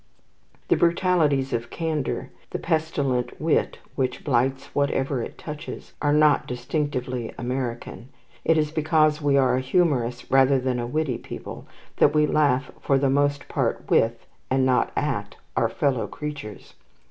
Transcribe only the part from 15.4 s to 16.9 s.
our fellow creatures.